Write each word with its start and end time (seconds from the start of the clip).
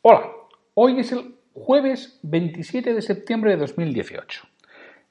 Hola, 0.00 0.32
hoy 0.74 0.98
es 0.98 1.12
el 1.12 1.36
jueves 1.54 2.18
27 2.24 2.92
de 2.92 3.02
septiembre 3.02 3.52
de 3.52 3.58
2018 3.58 4.48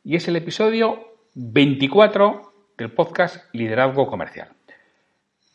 y 0.03 0.17
es 0.17 0.27
el 0.27 0.35
episodio 0.35 1.13
24 1.33 2.53
del 2.77 2.91
podcast 2.91 3.45
Liderazgo 3.53 4.07
Comercial. 4.07 4.49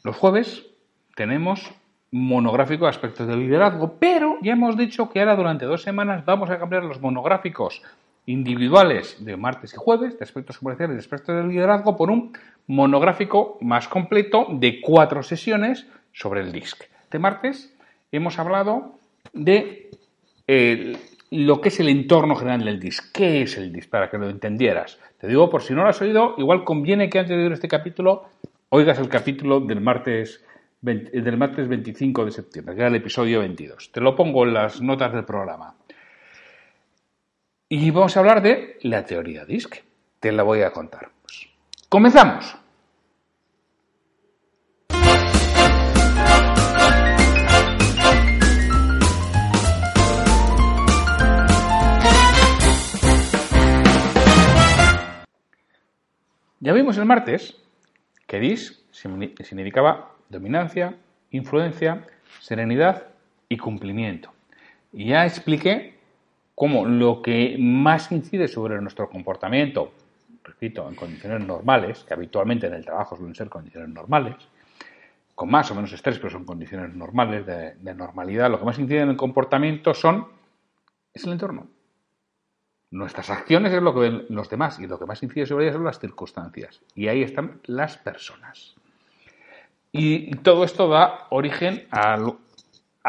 Los 0.02 0.16
jueves 0.16 0.70
tenemos 1.16 1.72
monográfico 2.12 2.84
de 2.84 2.90
aspectos 2.90 3.26
de 3.26 3.36
liderazgo, 3.36 3.96
pero 3.98 4.38
ya 4.42 4.52
hemos 4.52 4.76
dicho 4.76 5.10
que 5.10 5.18
ahora 5.18 5.34
durante 5.34 5.64
dos 5.64 5.82
semanas 5.82 6.24
vamos 6.24 6.50
a 6.50 6.58
cambiar 6.58 6.84
los 6.84 7.00
monográficos 7.00 7.82
individuales 8.26 9.24
de 9.24 9.36
martes 9.36 9.72
y 9.74 9.76
jueves 9.76 10.18
de 10.18 10.24
aspectos 10.24 10.58
comerciales 10.58 10.94
y 10.94 10.96
de 10.96 11.00
aspectos 11.00 11.36
de 11.36 11.48
liderazgo 11.48 11.96
por 11.96 12.10
un 12.10 12.32
monográfico 12.68 13.58
más 13.60 13.88
completo 13.88 14.46
de 14.50 14.80
cuatro 14.80 15.22
sesiones 15.22 15.86
sobre 16.12 16.42
el 16.42 16.52
DISC. 16.52 16.84
De 17.10 17.18
martes 17.18 17.74
hemos 18.12 18.38
hablado 18.38 18.98
de 19.32 19.90
lo 21.30 21.60
que 21.60 21.68
es 21.68 21.80
el 21.80 21.88
entorno 21.88 22.36
general 22.36 22.64
del 22.64 22.80
DISC. 22.80 23.12
¿Qué 23.12 23.42
es 23.42 23.56
el 23.56 23.72
DISC? 23.72 23.90
Para 23.90 24.10
que 24.10 24.18
lo 24.18 24.28
entendieras. 24.28 24.98
Te 25.18 25.28
digo, 25.28 25.48
por 25.48 25.62
si 25.62 25.74
no 25.74 25.82
lo 25.82 25.88
has 25.88 26.00
oído, 26.00 26.34
igual 26.38 26.64
conviene 26.64 27.08
que 27.08 27.18
antes 27.18 27.36
de 27.36 27.42
oír 27.42 27.52
este 27.52 27.68
capítulo 27.68 28.28
oigas 28.68 28.98
el 28.98 29.08
capítulo 29.08 29.60
del 29.60 29.80
martes 29.80 30.44
del 30.94 31.36
martes 31.36 31.66
25 31.66 32.24
de 32.26 32.30
septiembre, 32.30 32.74
que 32.74 32.80
era 32.80 32.88
el 32.88 32.94
episodio 32.94 33.40
22. 33.40 33.90
Te 33.90 34.00
lo 34.00 34.14
pongo 34.14 34.44
en 34.44 34.54
las 34.54 34.80
notas 34.80 35.12
del 35.12 35.24
programa. 35.24 35.74
Y 37.68 37.90
vamos 37.90 38.16
a 38.16 38.20
hablar 38.20 38.40
de 38.40 38.78
la 38.82 39.04
teoría 39.04 39.44
DISC. 39.44 39.82
Te 40.20 40.30
la 40.30 40.44
voy 40.44 40.62
a 40.62 40.70
contar. 40.70 41.10
Pues, 41.22 41.48
comenzamos. 41.88 42.56
Ya 56.60 56.72
vimos 56.72 56.96
el 56.96 57.04
martes 57.04 57.56
que 58.26 58.40
DISC 58.40 58.74
significaba 58.92 60.15
dominancia, 60.28 60.96
influencia, 61.30 62.06
serenidad 62.40 63.08
y 63.48 63.56
cumplimiento. 63.56 64.32
Y 64.92 65.06
ya 65.06 65.24
expliqué 65.24 65.94
cómo 66.54 66.86
lo 66.86 67.22
que 67.22 67.56
más 67.58 68.10
incide 68.12 68.48
sobre 68.48 68.80
nuestro 68.80 69.08
comportamiento, 69.08 69.92
repito, 70.42 70.88
en 70.88 70.94
condiciones 70.94 71.46
normales, 71.46 72.04
que 72.04 72.14
habitualmente 72.14 72.66
en 72.66 72.74
el 72.74 72.84
trabajo 72.84 73.16
suelen 73.16 73.34
ser 73.34 73.48
condiciones 73.48 73.90
normales, 73.90 74.36
con 75.34 75.50
más 75.50 75.70
o 75.70 75.74
menos 75.74 75.92
estrés, 75.92 76.18
pero 76.18 76.30
son 76.30 76.44
condiciones 76.44 76.94
normales 76.94 77.44
de, 77.44 77.74
de 77.74 77.94
normalidad, 77.94 78.50
lo 78.50 78.58
que 78.58 78.64
más 78.64 78.78
incide 78.78 79.00
en 79.00 79.10
el 79.10 79.16
comportamiento 79.16 79.92
son 79.92 80.28
es 81.12 81.24
el 81.24 81.32
entorno. 81.32 81.68
Nuestras 82.90 83.30
acciones 83.30 83.72
es 83.72 83.82
lo 83.82 83.92
que 83.92 84.00
ven 84.00 84.26
los 84.28 84.48
demás 84.48 84.78
y 84.78 84.86
lo 84.86 84.98
que 84.98 85.06
más 85.06 85.22
incide 85.22 85.44
sobre 85.44 85.64
ellas 85.64 85.74
son 85.74 85.84
las 85.84 85.98
circunstancias. 85.98 86.80
Y 86.94 87.08
ahí 87.08 87.22
están 87.22 87.60
las 87.64 87.98
personas. 87.98 88.76
Y 89.96 90.30
todo 90.36 90.64
esto 90.64 90.88
da 90.88 91.26
origen 91.30 91.86
a, 91.90 92.18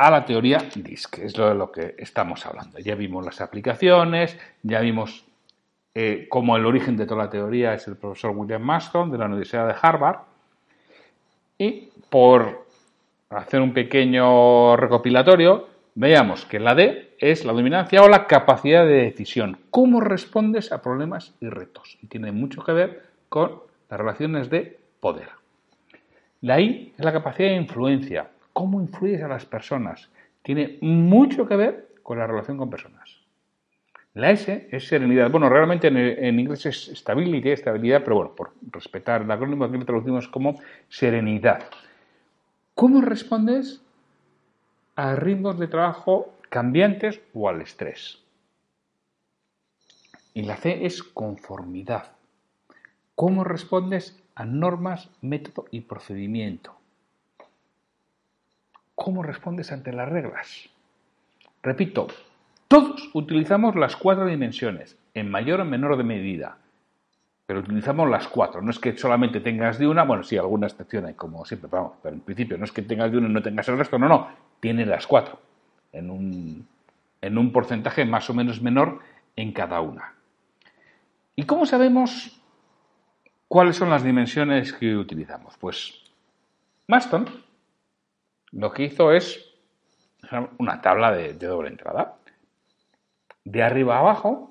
la 0.09 0.25
teoría 0.25 0.59
DISC, 0.74 1.16
que 1.16 1.25
es 1.25 1.34
de 1.34 1.53
lo 1.53 1.72
que 1.72 1.96
estamos 1.98 2.46
hablando. 2.46 2.80
Ya 2.80 2.96
vimos 2.96 3.25
las 3.25 3.42
aplicaciones, 3.42 4.38
ya 4.64 4.80
vimos 4.80 5.26
eh, 5.94 6.28
cómo 6.30 6.56
el 6.56 6.66
origen 6.66 6.96
de 6.96 7.06
toda 7.06 7.26
la 7.26 7.30
teoría 7.30 7.74
es 7.74 7.88
el 7.88 7.97
profesor 7.97 8.31
William 8.36 8.62
Maston 8.62 9.12
de 9.12 9.18
la 9.18 9.26
Universidad 9.26 9.68
de 9.68 9.76
Harvard. 9.81 10.20
Y 11.58 11.90
por 12.09 12.68
hacer 13.30 13.62
un 13.62 13.74
pequeño 13.74 14.78
recopilatorio, 14.78 15.68
veamos 15.96 16.46
que 16.46 16.59
la 16.59 16.76
D 16.76 17.16
es 17.20 17.44
la 17.44 17.53
dominancia 17.53 18.02
o 18.03 18.08
la 18.08 18.28
capacidad 18.28 18.86
de 18.86 19.02
decisión. 19.02 19.58
¿Cómo 19.72 20.00
respondes 20.00 20.72
a 20.72 20.81
problemas 20.81 21.34
y 21.42 21.50
retos? 21.50 21.97
Y 22.02 22.08
tiene 22.08 22.31
mucho 22.31 22.64
que 22.64 22.72
ver 22.72 23.03
con 23.28 23.59
las 23.90 24.00
relaciones 24.00 24.50
de 24.50 24.78
poder. 25.00 25.30
La 26.42 26.59
I 26.59 26.94
es 26.98 27.03
la 27.03 27.14
capacidad 27.14 27.50
de 27.50 27.56
influencia. 27.56 28.30
¿Cómo 28.53 28.80
influyes 28.80 29.24
a 29.24 29.28
las 29.28 29.46
personas? 29.46 30.09
Tiene 30.44 30.78
mucho 30.81 31.48
que 31.48 31.56
ver 31.56 31.88
con 32.03 32.20
la 32.20 32.28
relación 32.28 32.58
con 32.58 32.70
personas. 32.70 33.18
La 34.14 34.31
S 34.31 34.68
es 34.72 34.88
serenidad. 34.88 35.30
Bueno, 35.30 35.47
realmente 35.50 35.88
en, 35.88 36.40
inglés 36.40 36.66
es 36.66 36.92
stability, 36.96 37.50
estabilidad, 37.50 38.03
pero 38.03 38.16
bueno, 38.16 38.36
por 38.36 38.53
respetar 38.72 39.22
el 39.22 39.30
acrónimo 39.30 39.66
aquí 39.66 39.78
lo 39.78 39.86
traducimos 39.86 40.28
como 40.28 40.59
serenidad. 40.90 41.70
¿Cómo 42.74 43.02
respondes 43.02 43.81
a 44.96 45.16
ritmos 45.16 45.59
de 45.59 45.68
trabajo 45.68 46.34
cambiantes 46.50 47.22
o 47.34 47.47
al 47.47 47.62
estrés? 47.62 48.24
Y 50.34 50.44
la 50.44 50.58
C 50.58 50.86
es 50.86 51.03
conformidad. 51.03 52.12
¿Cómo 53.14 53.44
respondes 53.44 54.20
a 54.38 54.46
normas, 54.46 55.09
método 55.22 55.66
y 55.72 55.81
procedimiento. 55.81 56.75
¿Cómo 58.94 59.24
respondes 59.24 59.72
ante 59.72 59.92
las 59.92 60.08
reglas? 60.08 60.70
Repito, 61.64 62.08
todos 62.68 63.09
utilizamos 63.16 63.76
las 63.76 63.96
cuatro 63.96 64.28
dimensiones, 64.28 64.96
en 65.16 65.31
mayor 65.31 65.62
o 65.62 65.66
menor 65.66 65.97
de 65.97 66.03
medida, 66.03 66.58
pero 67.47 67.62
utilizamos 67.62 68.08
las 68.12 68.28
cuatro. 68.28 68.62
No 68.62 68.70
es 68.70 68.78
que 68.78 68.96
solamente 68.96 69.40
tengas 69.40 69.80
de 69.80 69.88
una, 69.88 70.03
bueno, 70.03 70.24
sí, 70.24 70.38
alguna 70.38 70.68
excepción 70.68 71.06
hay, 71.06 71.16
como 71.16 71.44
siempre, 71.44 71.70
vamos, 71.72 71.94
pero 72.03 72.14
en 72.14 72.22
principio 72.22 72.59
no 72.59 72.66
es 72.66 72.72
que 72.72 72.84
tengas 72.84 73.12
de 73.12 73.18
una 73.18 73.30
y 73.30 73.34
no 73.34 73.42
tengas 73.42 73.68
el 73.70 73.78
resto, 73.80 73.97
no, 73.97 74.08
no, 74.08 74.30
tienes 74.59 74.88
las 74.88 75.08
cuatro, 75.08 75.40
en 75.92 76.12
un, 76.12 76.68
en 77.22 77.38
un 77.40 77.52
porcentaje 77.52 78.06
más 78.06 78.30
o 78.30 78.36
menos 78.36 78.62
menor 78.62 79.00
en 79.36 79.52
cada 79.52 79.81
una. 79.81 80.14
¿Y 81.36 81.44
cómo 81.46 81.66
sabemos 81.66 82.40
¿Cuáles 83.47 83.78
son 83.78 83.90
las 83.90 84.03
dimensiones 84.03 84.74
que 84.74 84.96
utilizamos? 84.96 85.58
Pues 85.58 86.03
Maston 86.88 87.47
lo 88.52 88.72
que 88.72 88.84
hizo 88.84 89.12
es 89.12 89.44
una 90.58 90.81
tabla 90.81 91.12
de, 91.12 91.34
doble 91.34 91.69
entrada. 91.69 92.16
De 93.44 93.63
arriba 93.63 93.97
a 93.97 94.00
abajo, 94.00 94.50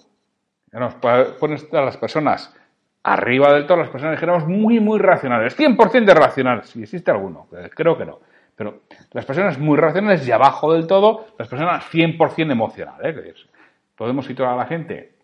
nos 0.73 0.95
pones 0.95 1.73
a 1.73 1.83
las 1.83 1.97
personas 1.97 2.55
arriba 3.03 3.53
del 3.53 3.67
todo, 3.67 3.79
las 3.79 3.91
personas 3.91 4.17
dijéramos 4.17 4.47
muy, 4.47 4.81
muy 4.81 4.99
racionales. 4.99 5.59
100% 5.59 6.05
de 6.05 6.15
racionales, 6.15 6.69
si 6.69 6.83
existe 6.83 7.11
alguno, 7.11 7.49
creo 7.75 7.97
que 7.97 8.05
no. 8.05 8.21
Pero 8.55 8.83
las 9.13 9.27
personas 9.27 9.59
muy 9.59 9.77
racionales 9.77 10.27
y 10.27 10.33
abajo 10.33 10.73
del 10.73 10.87
todo, 10.87 11.27
las 11.39 11.49
personas 11.49 11.85
100% 11.93 12.51
emocionales. 12.51 13.47
Podemos 13.95 14.25
situar 14.27 14.55
a 14.55 14.57
la 14.57 14.67
gente 14.67 15.15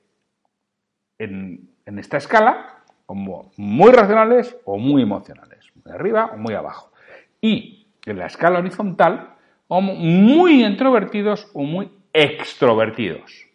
en, 1.18 1.70
en 1.86 1.98
esta 1.98 2.18
escala 2.18 2.81
muy 3.14 3.92
racionales 3.92 4.56
o 4.64 4.78
muy 4.78 5.02
emocionales, 5.02 5.70
muy 5.84 5.94
arriba 5.94 6.30
o 6.34 6.36
muy 6.36 6.54
abajo. 6.54 6.92
Y 7.40 7.86
en 8.06 8.18
la 8.18 8.26
escala 8.26 8.58
horizontal, 8.58 9.32
muy 9.80 10.64
introvertidos 10.64 11.48
o 11.54 11.62
muy 11.62 11.90
extrovertidos. 12.12 13.46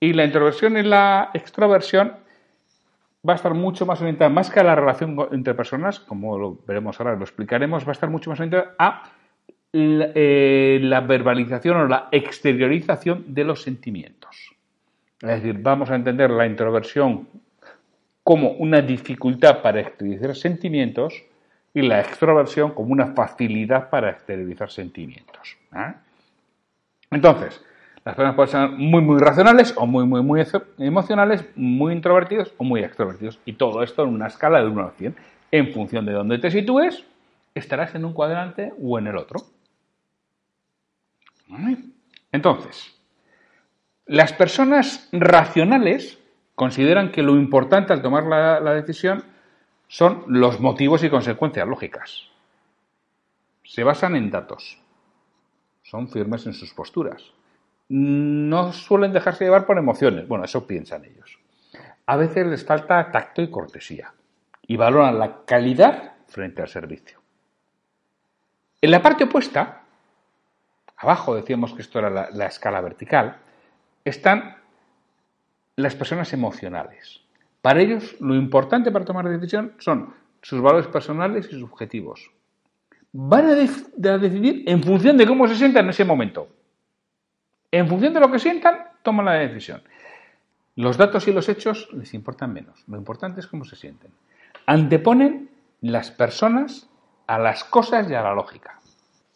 Y 0.00 0.12
la 0.12 0.24
introversión 0.24 0.76
y 0.76 0.82
la 0.82 1.30
extroversión 1.32 2.16
va 3.26 3.32
a 3.32 3.36
estar 3.36 3.54
mucho 3.54 3.86
más 3.86 4.00
orientada, 4.00 4.30
más 4.30 4.50
que 4.50 4.60
a 4.60 4.64
la 4.64 4.74
relación 4.74 5.16
entre 5.32 5.54
personas, 5.54 6.00
como 6.00 6.38
lo 6.38 6.58
veremos 6.66 6.98
ahora, 7.00 7.14
lo 7.14 7.22
explicaremos, 7.22 7.84
va 7.84 7.88
a 7.88 7.92
estar 7.92 8.10
mucho 8.10 8.30
más 8.30 8.40
orientada 8.40 8.74
a 8.78 9.12
la, 9.72 10.10
eh, 10.14 10.78
la 10.82 11.00
verbalización 11.00 11.76
o 11.76 11.86
la 11.86 12.08
exteriorización 12.12 13.24
de 13.28 13.44
los 13.44 13.62
sentimientos. 13.62 14.54
Es 15.20 15.28
decir, 15.28 15.58
vamos 15.60 15.90
a 15.90 15.96
entender 15.96 16.30
la 16.30 16.46
introversión 16.46 17.28
como 18.26 18.50
una 18.54 18.82
dificultad 18.82 19.62
para 19.62 19.80
exteriorizar 19.82 20.34
sentimientos 20.34 21.14
y 21.72 21.82
la 21.82 22.00
extroversión 22.00 22.72
como 22.72 22.90
una 22.90 23.14
facilidad 23.14 23.88
para 23.88 24.10
exteriorizar 24.10 24.68
sentimientos. 24.68 25.56
¿eh? 25.72 25.94
Entonces, 27.12 27.64
Las 28.04 28.16
personas 28.16 28.34
pueden 28.34 28.50
ser 28.50 28.68
muy, 28.70 29.00
muy 29.00 29.20
racionales 29.20 29.74
o 29.76 29.86
muy, 29.86 30.04
muy, 30.06 30.22
muy 30.22 30.42
emocionales, 30.78 31.44
muy 31.54 31.92
introvertidos 31.92 32.52
o 32.56 32.64
muy 32.64 32.80
extrovertidos. 32.80 33.38
Y 33.44 33.52
todo 33.52 33.84
esto 33.84 34.02
en 34.02 34.08
una 34.08 34.26
escala 34.26 34.60
de 34.60 34.66
1 34.66 34.82
a 34.82 34.90
100. 34.90 35.16
En 35.52 35.72
función 35.72 36.04
de 36.04 36.12
dónde 36.12 36.38
te 36.38 36.50
sitúes, 36.50 37.04
estarás 37.54 37.94
en 37.94 38.04
un 38.04 38.12
cuadrante 38.12 38.72
o 38.82 38.98
en 38.98 39.06
el 39.06 39.16
otro. 39.16 39.38
Entonces, 42.32 42.92
las 44.04 44.32
personas 44.32 45.08
racionales 45.12 46.18
consideran 46.56 47.12
que 47.12 47.22
lo 47.22 47.36
importante 47.36 47.92
al 47.92 48.02
tomar 48.02 48.24
la, 48.24 48.74
decisión 48.74 49.22
son 49.86 50.24
los 50.26 50.58
motivos 50.58 51.04
y 51.04 51.10
consecuencias 51.10 51.68
lógicas. 51.68 52.28
Se 53.62 53.84
basan 53.84 54.16
en 54.16 54.32
datos. 54.32 54.82
Son 55.84 56.08
firmes 56.08 56.44
en 56.46 56.54
sus 56.54 56.74
posturas 56.74 57.32
no 57.88 58.72
suelen 58.72 59.12
dejarse 59.12 59.44
llevar 59.44 59.66
por 59.66 59.78
emociones. 59.78 60.26
Bueno, 60.26 60.44
eso 60.44 60.66
piensan 60.66 61.04
ellos. 61.04 61.38
A 62.06 62.16
veces 62.16 62.46
les 62.46 62.64
falta 62.64 63.10
tacto 63.10 63.42
y 63.42 63.50
cortesía 63.50 64.12
y 64.62 64.76
valoran 64.76 65.18
la 65.18 65.44
calidad 65.44 66.14
frente 66.26 66.62
al 66.62 66.68
servicio. 66.68 67.20
En 68.80 68.90
la 68.90 69.02
parte 69.02 69.24
opuesta, 69.24 69.82
abajo 70.96 71.34
decíamos 71.34 71.72
que 71.72 71.82
esto 71.82 71.98
era 71.98 72.10
la, 72.10 72.30
la 72.30 72.46
escala 72.46 72.80
vertical, 72.80 73.38
están 74.04 74.55
las 75.76 75.94
personas 75.94 76.32
emocionales. 76.32 77.20
Para 77.62 77.80
ellos 77.80 78.16
lo 78.20 78.34
importante 78.34 78.90
para 78.90 79.04
tomar 79.04 79.28
decisión 79.28 79.74
son 79.78 80.14
sus 80.42 80.60
valores 80.60 80.86
personales 80.86 81.48
y 81.52 81.58
subjetivos. 81.58 82.30
Van 83.12 83.46
a, 83.46 83.52
a 83.52 84.18
decidir 84.18 84.64
en 84.66 84.82
función 84.82 85.16
de 85.16 85.26
cómo 85.26 85.46
se 85.48 85.56
sientan 85.56 85.84
en 85.84 85.90
ese 85.90 86.04
momento. 86.04 86.48
En 87.70 87.88
función 87.88 88.14
de 88.14 88.20
lo 88.20 88.30
que 88.30 88.38
sientan, 88.38 88.76
toman 89.02 89.26
la 89.26 89.32
decisión. 89.34 89.82
Los 90.76 90.96
datos 90.96 91.26
y 91.26 91.32
los 91.32 91.48
hechos 91.48 91.88
les 91.92 92.14
importan 92.14 92.52
menos. 92.52 92.84
Lo 92.86 92.96
importante 92.96 93.40
es 93.40 93.46
cómo 93.46 93.64
se 93.64 93.76
sienten. 93.76 94.10
Anteponen 94.66 95.50
las 95.80 96.10
personas 96.10 96.88
a 97.26 97.38
las 97.38 97.64
cosas 97.64 98.10
y 98.10 98.14
a 98.14 98.22
la 98.22 98.34
lógica. 98.34 98.78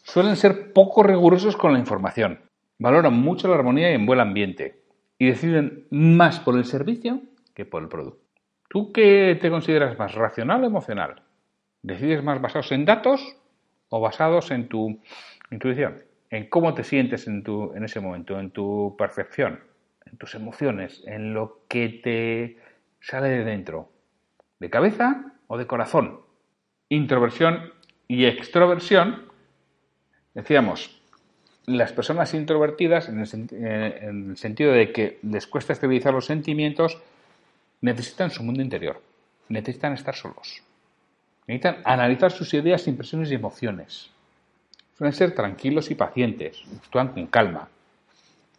Suelen 0.03 0.35
ser 0.35 0.73
poco 0.73 1.03
rigurosos 1.03 1.55
con 1.55 1.73
la 1.73 1.79
información. 1.79 2.39
Valoran 2.79 3.13
mucho 3.13 3.47
la 3.47 3.55
armonía 3.55 3.91
y 3.91 3.95
el 3.95 4.05
buen 4.05 4.19
ambiente. 4.19 4.80
Y 5.21 5.27
deciden 5.27 5.85
más 5.91 6.39
por 6.39 6.57
el 6.57 6.65
servicio 6.65 7.21
que 7.53 7.63
por 7.63 7.83
el 7.83 7.89
producto. 7.89 8.25
¿Tú 8.67 8.91
qué 8.91 9.37
te 9.39 9.51
consideras 9.51 9.99
más, 9.99 10.15
racional 10.15 10.63
o 10.63 10.65
emocional? 10.65 11.21
¿Decides 11.83 12.23
más 12.23 12.41
basados 12.41 12.71
en 12.71 12.85
datos 12.85 13.37
o 13.89 14.01
basados 14.01 14.49
en 14.49 14.67
tu 14.67 14.99
intuición? 15.51 16.01
en 16.31 16.47
cómo 16.49 16.73
te 16.73 16.83
sientes 16.83 17.27
en, 17.27 17.43
tu, 17.43 17.73
en 17.75 17.83
ese 17.83 17.99
momento, 17.99 18.39
en 18.39 18.51
tu 18.51 18.95
percepción, 18.97 19.59
en 20.05 20.17
tus 20.17 20.33
emociones, 20.33 21.03
en 21.05 21.33
lo 21.33 21.65
que 21.67 21.89
te 21.89 22.57
sale 23.01 23.27
de 23.27 23.43
dentro, 23.43 23.91
de 24.59 24.69
cabeza 24.69 25.33
o 25.47 25.57
de 25.57 25.67
corazón. 25.67 26.21
Introversión 26.87 27.73
y 28.07 28.25
extroversión, 28.25 29.25
decíamos, 30.33 31.00
las 31.65 31.93
personas 31.93 32.33
introvertidas, 32.33 33.07
en 33.09 33.19
el, 33.19 34.37
sentido 34.37 34.71
de 34.71 34.91
que 34.91 35.19
les 35.21 35.47
cuesta 35.47 35.73
estabilizar 35.73 36.13
los 36.13 36.25
sentimientos, 36.25 36.97
necesitan 37.81 38.31
su 38.31 38.43
mundo 38.43 38.61
interior, 38.61 39.01
necesitan 39.49 39.93
estar 39.93 40.15
solos, 40.15 40.63
necesitan 41.47 41.77
analizar 41.85 42.31
sus 42.31 42.53
ideas, 42.53 42.87
impresiones 42.87 43.31
y 43.31 43.35
emociones 43.35 44.11
Suelen 45.01 45.13
ser 45.13 45.33
tranquilos 45.33 45.89
y 45.89 45.95
pacientes, 45.95 46.61
actúan 46.77 47.07
con 47.07 47.25
calma. 47.25 47.67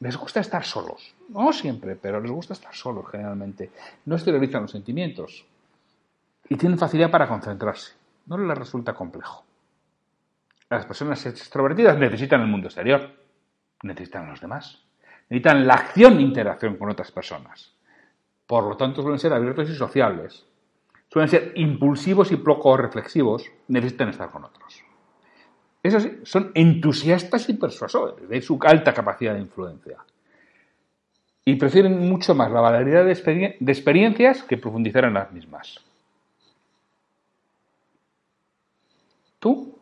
Les 0.01 0.17
gusta 0.17 0.41
estar 0.41 0.65
solos, 0.65 1.15
no 1.29 1.53
siempre, 1.53 1.95
pero 1.95 2.21
les 2.21 2.33
gusta 2.33 2.55
estar 2.55 2.75
solos 2.75 3.05
generalmente. 3.13 3.71
No 4.07 4.17
exteriorizan 4.17 4.63
los 4.63 4.73
sentimientos 4.73 5.45
y 6.49 6.57
tienen 6.57 6.81
facilidad 6.81 7.13
para 7.13 7.29
concentrarse. 7.29 7.93
No 8.27 8.37
les 8.39 8.59
resulta 8.59 8.93
complejo. 8.93 9.45
Las 10.73 10.87
personas 10.87 11.27
extrovertidas 11.27 11.99
necesitan 11.99 12.41
el 12.41 12.47
mundo 12.47 12.69
exterior, 12.69 13.11
necesitan 13.83 14.25
a 14.25 14.31
los 14.31 14.41
demás, 14.41 14.83
necesitan 15.29 15.67
la 15.67 15.75
acción 15.75 16.17
e 16.17 16.23
interacción 16.23 16.79
con 16.79 16.89
otras 16.89 17.13
personas. 17.13 17.75
Por 18.47 18.65
lo 18.65 18.75
tanto, 18.75 19.03
suelen 19.03 19.19
ser 19.19 19.35
abiertos 19.35 19.69
y 19.69 19.75
sociables. 19.75 20.47
Suelen 21.13 21.29
ser 21.29 21.53
impulsivos 21.57 22.33
y 22.33 22.37
poco 22.37 22.75
reflexivos, 22.79 23.45
necesitan 23.69 24.09
estar 24.09 24.31
con 24.31 24.45
otros. 24.45 24.83
Esos 25.83 26.09
son 26.23 26.53
entusiastas 26.55 27.51
y 27.51 27.53
persuasores 27.53 28.27
de 28.27 28.41
su 28.41 28.59
alta 28.63 28.95
capacidad 28.95 29.35
de 29.35 29.41
influencia. 29.41 29.99
Y 31.45 31.57
prefieren 31.57 31.99
mucho 32.09 32.35
más 32.35 32.51
la 32.51 32.63
variedad 32.63 33.05
de, 33.05 33.57
de 33.61 33.73
experiencias 33.73 34.43
que 34.43 34.57
profundizar 34.57 35.05
en 35.05 35.13
las 35.13 35.31
mismas. 35.33 35.85
¿Tú 39.39 39.82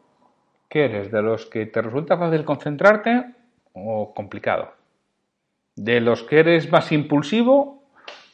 qué 0.70 0.86
eres? 0.86 1.10
¿De 1.10 1.20
los 1.20 1.44
que 1.44 1.66
te 1.66 1.82
resulta 1.82 2.16
fácil 2.16 2.44
concentrarte 2.46 3.26
o 3.74 4.14
complicado? 4.14 4.72
¿De 5.76 6.00
los 6.00 6.22
que 6.22 6.38
eres 6.38 6.70
más 6.70 6.90
impulsivo 6.92 7.82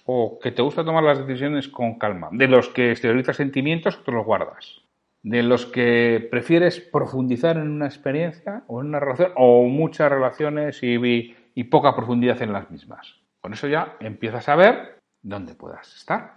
o 0.05 0.39
que 0.39 0.53
te 0.53 0.63
gusta 0.63 0.85
tomar 0.85 1.03
las 1.03 1.27
decisiones 1.27 1.69
con 1.69 1.99
calma? 1.99 2.29
¿De 2.31 2.47
los 2.47 2.69
que 2.69 2.93
exteriorizas 2.93 3.37
sentimientos 3.37 3.97
o 3.97 4.03
te 4.03 4.13
los 4.13 4.25
guardas? 4.25 4.87
de 5.27 5.43
los 5.43 5.67
que 5.67 6.29
prefieres 6.31 6.79
profundizar 6.79 7.57
en 7.57 7.69
una 7.69 7.87
experiencia 7.87 8.63
o 8.69 8.81
en 8.81 8.87
una 8.87 9.01
relación 9.01 9.33
o 9.35 9.65
muchas 9.65 10.09
relaciones 10.09 10.81
y, 10.85 11.35
y, 11.53 11.65
poca 11.65 11.97
profundidad 11.97 12.41
en 12.43 12.53
las 12.53 12.71
mismas. 12.71 13.17
Con 13.41 13.53
eso 13.53 13.67
ya 13.67 13.97
empiezas 13.99 14.49
a 14.49 14.55
ver 14.55 15.01
dónde 15.23 15.57
puedas 15.57 15.97
estar. 15.97 16.35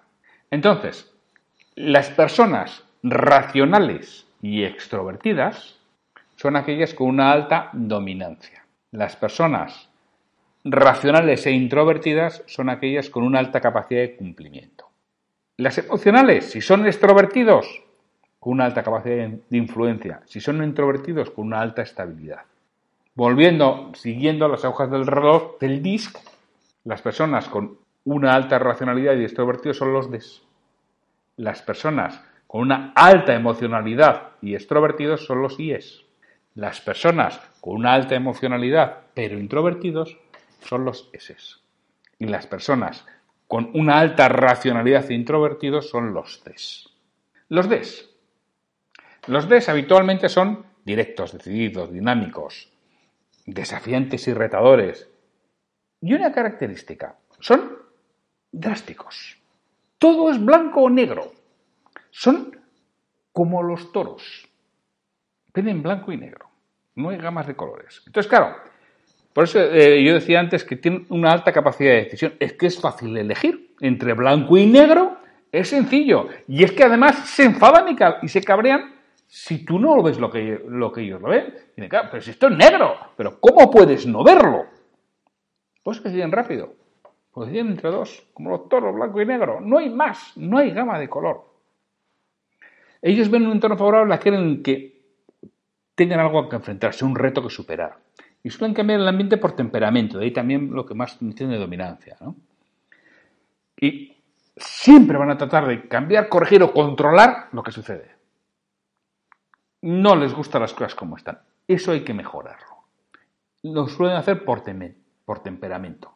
Entonces, 0.49 1.13
las 1.75 2.09
personas 2.09 2.83
racionales 3.03 4.27
y 4.41 4.63
extrovertidas 4.63 5.78
son 6.39 6.55
aquellas 6.55 6.93
con 6.93 7.07
una 7.07 7.33
alta 7.33 7.69
dominancia. 7.73 8.63
Las 8.91 9.17
personas 9.17 9.89
racionales 10.63 11.45
e 11.45 11.51
introvertidas 11.51 12.43
son 12.47 12.69
aquellas 12.69 13.09
con 13.09 13.23
una 13.23 13.39
alta 13.39 13.59
capacidad 13.59 13.99
de 13.99 14.15
cumplimiento. 14.15 14.87
Las 15.57 15.77
emocionales, 15.79 16.49
si 16.49 16.61
son 16.61 16.85
extrovertidos, 16.85 17.83
con 18.39 18.53
una 18.53 18.63
alta 18.63 18.83
capacidad 18.83 19.27
de 19.27 19.57
influencia, 19.57 20.21
si 20.27 20.39
son 20.39 20.63
introvertidos, 20.63 21.29
con 21.29 21.47
una 21.47 21.59
alta 21.59 21.81
estabilidad. 21.81 22.43
Volviendo, 23.15 23.91
siguiendo 23.95 24.47
las 24.47 24.63
agujas 24.63 24.89
del 24.89 25.07
reloj 25.07 25.59
del 25.59 25.83
DISC, 25.83 26.17
las 26.85 27.01
personas 27.01 27.49
con 27.49 27.79
una 28.05 28.33
alta 28.33 28.59
racionalidad 28.59 29.17
y 29.17 29.25
extrovertidos 29.25 29.75
son 29.75 29.91
los 29.91 30.09
DES. 30.09 30.41
Las 31.35 31.61
personas 31.61 32.23
con 32.47 32.61
una 32.61 32.93
alta 32.95 33.35
emocionalidad 33.35 34.29
y 34.41 34.55
extrovertidos 34.55 35.25
son 35.25 35.41
los 35.41 35.59
IES. 35.59 36.05
Las 36.55 36.81
personas 36.81 37.39
con 37.61 37.75
una 37.75 37.93
alta 37.93 38.15
emocionalidad 38.15 39.03
pero 39.13 39.37
introvertidos 39.37 40.17
son 40.61 40.85
los 40.85 41.09
S. 41.13 41.35
Y 42.17 42.25
las 42.25 42.47
personas 42.47 43.05
con 43.47 43.71
una 43.73 43.99
alta 43.99 44.29
racionalidad 44.29 45.09
e 45.09 45.13
introvertidos 45.13 45.89
son 45.89 46.13
los 46.13 46.43
Cs. 46.43 46.89
Los 47.47 47.69
Ds 47.69 48.09
los 49.29 49.47
Ds 49.47 49.69
habitualmente 49.69 50.27
son 50.27 50.65
directos, 50.83 51.33
decididos, 51.33 51.91
dinámicos, 51.91 52.71
desafiantes 53.45 54.27
y 54.27 54.33
retadores. 54.33 55.07
Y 56.01 56.15
una 56.15 56.31
característica, 56.31 57.15
son 57.39 57.77
drásticos. 58.51 59.37
Todo 59.99 60.31
es 60.31 60.43
blanco 60.43 60.81
o 60.81 60.89
negro. 60.89 61.31
Son 62.09 62.59
como 63.31 63.61
los 63.61 63.91
toros. 63.91 64.48
Ven 65.53 65.81
blanco 65.81 66.11
y 66.11 66.17
negro. 66.17 66.47
No 66.95 67.09
hay 67.09 67.17
gamas 67.17 67.47
de 67.47 67.55
colores. 67.55 68.01
Entonces, 68.05 68.29
claro, 68.29 68.55
por 69.33 69.45
eso 69.45 69.59
eh, 69.59 70.03
yo 70.03 70.13
decía 70.13 70.39
antes 70.39 70.63
que 70.63 70.75
tienen 70.75 71.05
una 71.09 71.31
alta 71.31 71.51
capacidad 71.51 71.91
de 71.91 72.03
decisión. 72.03 72.33
Es 72.39 72.53
que 72.53 72.67
es 72.67 72.79
fácil 72.79 73.15
elegir 73.17 73.75
entre 73.79 74.13
blanco 74.13 74.57
y 74.57 74.65
negro. 74.65 75.17
Es 75.51 75.69
sencillo. 75.69 76.27
Y 76.47 76.63
es 76.63 76.71
que 76.71 76.83
además 76.83 77.29
se 77.29 77.45
enfadan 77.45 77.85
y 78.21 78.27
se 78.27 78.43
cabrean 78.43 78.99
si 79.29 79.63
tú 79.63 79.77
no 79.77 80.01
ves 80.01 80.19
lo 80.19 80.31
que, 80.31 80.59
lo 80.67 80.91
que 80.91 81.01
ellos 81.01 81.21
lo 81.21 81.29
ven, 81.29 81.53
pero 81.75 82.19
si 82.19 82.31
esto 82.31 82.47
es 82.47 82.57
negro, 82.57 82.95
pero 83.15 83.39
¿cómo 83.39 83.69
puedes 83.69 84.07
no 84.07 84.23
verlo? 84.23 84.65
Pues 85.83 86.01
que 86.01 86.09
deciden 86.09 86.31
rápido, 86.31 86.73
pues 87.31 87.47
deciden 87.47 87.73
entre 87.73 87.91
dos, 87.91 88.27
como 88.33 88.49
los 88.49 88.67
toros, 88.67 88.95
blanco 88.95 89.21
y 89.21 89.27
negro. 89.27 89.61
No 89.61 89.77
hay 89.77 89.91
más, 89.91 90.35
no 90.35 90.57
hay 90.57 90.71
gama 90.71 90.97
de 90.97 91.07
color. 91.07 91.45
Ellos 93.03 93.29
ven 93.29 93.45
un 93.45 93.53
entorno 93.53 93.77
favorable 93.77 94.15
a 94.15 94.19
en 94.23 94.63
que 94.63 94.98
tengan 95.99 96.21
algo 96.21 96.39
a 96.39 96.49
que 96.49 96.55
enfrentarse, 96.55 97.03
un 97.03 97.15
reto 97.15 97.43
que 97.43 97.49
superar. 97.49 97.97
Y 98.41 98.49
suelen 98.49 98.73
cambiar 98.73 99.01
el 99.01 99.07
ambiente 99.07 99.37
por 99.37 99.51
temperamento, 99.51 100.17
de 100.17 100.25
ahí 100.25 100.31
también 100.31 100.71
lo 100.71 100.85
que 100.85 100.93
más 100.93 101.19
tiene 101.19 101.53
de 101.53 101.59
dominancia. 101.59 102.15
¿no? 102.21 102.35
Y 103.75 104.15
siempre 104.55 105.17
van 105.17 105.31
a 105.31 105.37
tratar 105.37 105.67
de 105.67 105.87
cambiar, 105.87 106.29
corregir 106.29 106.63
o 106.63 106.71
controlar 106.71 107.49
lo 107.51 107.61
que 107.63 107.71
sucede 107.71 108.19
no 109.81 110.15
les 110.15 110.33
gustan 110.33 110.61
las 110.61 110.73
cosas 110.73 110.95
como 110.95 111.17
están. 111.17 111.39
Eso 111.67 111.91
hay 111.91 112.03
que 112.03 112.13
mejorarlo. 112.13 112.83
Lo 113.63 113.87
suelen 113.87 114.17
hacer 114.17 114.43
por, 114.43 114.63
por 115.25 115.39
temperamento. 115.39 116.13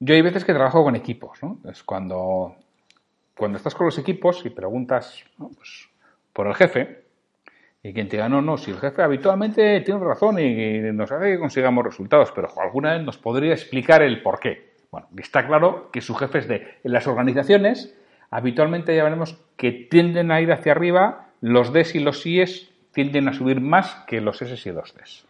Yo 0.00 0.14
hay 0.14 0.22
veces 0.22 0.44
que 0.44 0.52
trabajo 0.52 0.82
con 0.82 0.96
equipos, 0.96 1.42
¿no? 1.42 1.58
Es 1.70 1.82
cuando, 1.82 2.56
cuando 3.36 3.56
estás 3.56 3.74
con 3.74 3.86
los 3.86 3.98
equipos 3.98 4.44
y 4.44 4.50
preguntas 4.50 5.24
pues, 5.38 5.88
por 6.32 6.46
el 6.46 6.54
jefe, 6.54 7.02
y 7.82 7.92
quien 7.92 8.08
te 8.08 8.16
diga, 8.16 8.28
no, 8.28 8.40
no, 8.40 8.56
si 8.56 8.70
el 8.70 8.78
jefe 8.78 9.02
habitualmente 9.02 9.80
tiene 9.80 10.00
razón 10.04 10.38
y 10.38 10.80
nos 10.92 11.10
hace 11.10 11.32
que 11.32 11.38
consigamos 11.38 11.84
resultados, 11.84 12.30
pero 12.32 12.48
alguna 12.60 12.92
vez 12.94 13.02
nos 13.02 13.18
podría 13.18 13.52
explicar 13.52 14.02
el 14.02 14.22
por 14.22 14.38
qué. 14.38 14.72
Bueno, 14.92 15.08
está 15.16 15.46
claro 15.46 15.90
que 15.90 16.00
sus 16.00 16.16
jefes 16.18 16.46
de 16.46 16.78
en 16.84 16.92
las 16.92 17.06
organizaciones 17.06 17.94
habitualmente 18.30 18.94
ya 18.94 19.02
veremos 19.02 19.36
que 19.56 19.72
tienden 19.72 20.30
a 20.30 20.40
ir 20.40 20.52
hacia 20.52 20.72
arriba, 20.72 21.28
los 21.40 21.72
Ds 21.72 21.96
y 21.96 22.00
los 22.00 22.24
Is 22.24 22.70
tienden 22.92 23.28
a 23.28 23.32
subir 23.32 23.60
más 23.60 24.04
que 24.06 24.20
los 24.20 24.40
S 24.42 24.68
y 24.68 24.72
los 24.72 24.94
Ds. 24.94 25.26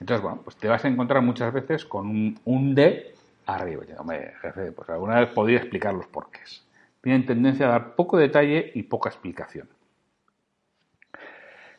Entonces, 0.00 0.22
bueno, 0.22 0.40
pues 0.44 0.56
te 0.56 0.68
vas 0.68 0.84
a 0.84 0.88
encontrar 0.88 1.22
muchas 1.22 1.52
veces 1.52 1.84
con 1.84 2.38
un, 2.44 2.74
D 2.74 3.14
arriba. 3.46 3.82
Hombre, 3.98 4.34
jefe, 4.40 4.72
pues 4.72 4.88
alguna 4.90 5.20
vez 5.20 5.30
podría 5.30 5.58
explicar 5.58 5.94
los 5.94 6.06
porqués. 6.06 6.64
Tienen 7.00 7.26
tendencia 7.26 7.66
a 7.66 7.70
dar 7.70 7.94
poco 7.94 8.16
detalle 8.16 8.72
y 8.74 8.82
poca 8.82 9.08
explicación. 9.08 9.68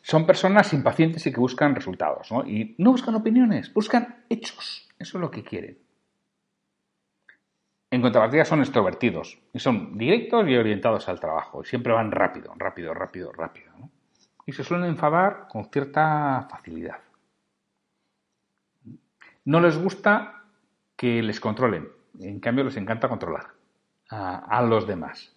Son 0.02 0.26
personas 0.26 0.72
impacientes 0.72 1.26
y 1.26 1.32
que 1.32 1.40
buscan 1.40 1.74
resultados, 1.74 2.32
¿no? 2.32 2.46
Y 2.46 2.74
no 2.78 2.92
buscan 2.92 3.14
opiniones, 3.14 3.72
buscan 3.72 4.24
hechos. 4.30 4.88
Eso 4.98 5.18
es 5.18 5.20
lo 5.20 5.30
que 5.30 5.44
quieren. 5.44 5.78
En 7.90 8.00
contrapartida 8.00 8.44
son 8.44 8.60
extrovertidos 8.60 9.38
y 9.52 9.58
son 9.58 9.98
directos 9.98 10.48
y 10.48 10.56
orientados 10.56 11.08
al 11.08 11.20
trabajo. 11.20 11.62
Y 11.62 11.66
siempre 11.66 11.92
van 11.92 12.12
rápido, 12.12 12.54
rápido, 12.56 12.94
rápido, 12.94 13.32
rápido. 13.32 13.72
Y 14.46 14.52
se 14.52 14.64
suelen 14.64 14.88
enfadar 14.88 15.48
con 15.48 15.66
cierta 15.66 16.46
facilidad. 16.50 17.00
No 19.44 19.60
les 19.60 19.76
gusta 19.76 20.44
que 20.96 21.22
les 21.22 21.40
controlen. 21.40 21.88
En 22.20 22.40
cambio, 22.40 22.64
les 22.64 22.76
encanta 22.76 23.08
controlar 23.08 23.59
a, 24.10 24.62
los 24.62 24.86
demás. 24.86 25.34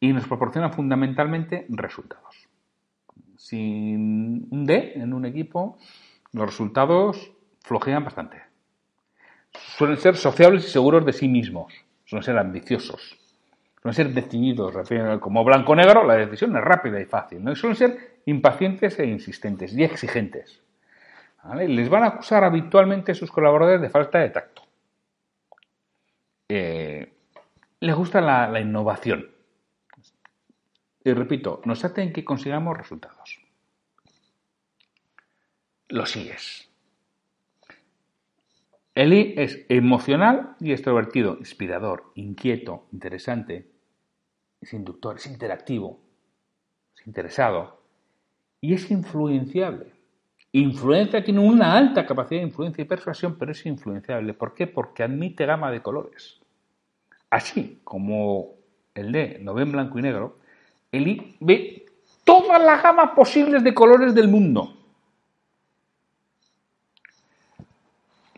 Y 0.00 0.12
nos 0.12 0.26
proporcionan 0.26 0.72
fundamentalmente 0.72 1.66
resultados. 1.68 2.48
Sin 3.36 4.48
un 4.50 4.66
D 4.66 4.92
en 4.96 5.12
un 5.12 5.26
equipo, 5.26 5.78
los 6.32 6.46
resultados 6.46 7.32
flojean 7.62 8.04
bastante 8.04 8.50
suelen 9.52 9.96
ser 9.96 10.16
sociables 10.16 10.64
y 10.66 10.70
seguros 10.70 11.04
de 11.04 11.12
sí 11.12 11.28
mismos, 11.28 11.72
suelen 12.04 12.24
ser 12.24 12.38
ambiciosos, 12.38 13.18
suelen 13.82 13.94
ser 13.94 14.12
decididos, 14.12 14.74
como 15.20 15.44
blanco-negro, 15.44 16.04
la 16.04 16.16
decisión 16.16 16.56
es 16.56 16.62
rápida 16.62 17.00
y 17.00 17.04
fácil, 17.04 17.42
¿no? 17.42 17.54
suelen 17.54 17.76
ser 17.76 18.20
impacientes 18.26 18.98
e 18.98 19.06
insistentes 19.06 19.72
y 19.72 19.82
exigentes. 19.82 20.60
Les 21.66 21.88
van 21.88 22.02
a 22.04 22.08
acusar 22.08 22.44
habitualmente 22.44 23.14
sus 23.14 23.32
colaboradores 23.32 23.80
de 23.80 23.88
falta 23.88 24.18
de 24.18 24.28
tacto. 24.28 24.62
Eh, 26.50 27.10
les 27.80 27.96
gusta 27.96 28.20
la, 28.20 28.60
innovación. 28.60 29.30
Y 31.02 31.12
repito, 31.12 31.62
nos 31.64 31.84
hacen 31.84 32.12
que 32.12 32.24
consigamos 32.24 32.76
resultados. 32.76 33.40
Lo 35.88 36.04
sigues. 36.06 36.68
Eli 38.94 39.34
es 39.36 39.64
emocional 39.68 40.56
y 40.60 40.72
extrovertido, 40.72 41.36
inspirador, 41.38 42.12
inquieto, 42.16 42.86
interesante, 42.92 43.70
es 44.60 44.74
inductor, 44.74 45.16
es 45.16 45.26
interactivo, 45.26 46.00
es 46.94 47.06
interesado 47.06 47.80
y 48.60 48.74
es 48.74 48.90
influenciable. 48.90 49.94
Influencia 50.52 51.24
tiene 51.24 51.40
una 51.40 51.78
alta 51.78 52.04
capacidad 52.04 52.40
de 52.40 52.48
influencia 52.48 52.82
y 52.82 52.84
persuasión, 52.84 53.38
pero 53.38 53.52
es 53.52 53.64
influenciable. 53.64 54.34
¿Por 54.34 54.52
qué? 54.52 54.66
Porque 54.66 55.04
admite 55.04 55.46
gama 55.46 55.70
de 55.70 55.80
colores. 55.80 56.39
Así 57.30 57.80
como 57.84 58.54
el 58.94 59.12
D 59.12 59.38
lo 59.42 59.54
ve 59.54 59.62
en 59.62 59.72
blanco 59.72 59.98
y 59.98 60.02
negro, 60.02 60.38
Eli 60.92 61.36
ve 61.40 61.86
todas 62.24 62.60
las 62.62 62.82
gamas 62.82 63.10
posibles 63.10 63.62
de 63.64 63.72
colores 63.72 64.14
del 64.14 64.28
mundo. 64.28 64.74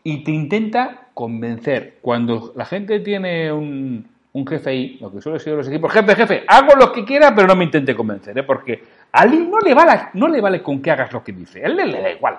y 0.04 0.24
te 0.24 0.30
intenta 0.30 1.08
convencer. 1.14 1.98
Cuando 2.00 2.52
la 2.56 2.64
gente 2.64 3.00
tiene 3.00 3.52
un, 3.52 4.06
un 4.32 4.46
jefe 4.46 4.70
ahí, 4.70 4.98
lo 5.00 5.12
que 5.12 5.20
suele 5.20 5.38
ser 5.38 5.54
los 5.54 5.68
equipos, 5.68 5.92
jefe, 5.92 6.14
jefe, 6.14 6.44
hago 6.46 6.74
lo 6.76 6.92
que 6.92 7.04
quiera, 7.04 7.34
pero 7.34 7.46
no 7.46 7.56
me 7.56 7.64
intente 7.64 7.94
convencer, 7.94 8.36
¿eh? 8.36 8.42
porque 8.42 8.82
a 9.12 9.24
él 9.24 9.50
no 9.50 9.58
le, 9.58 9.74
vale, 9.74 10.08
no 10.14 10.28
le 10.28 10.40
vale 10.40 10.62
con 10.62 10.80
que 10.80 10.90
hagas 10.90 11.12
lo 11.12 11.22
que 11.22 11.32
dice, 11.32 11.62
a 11.62 11.66
él 11.66 11.76
le, 11.76 12.00
da 12.00 12.10
igual. 12.10 12.38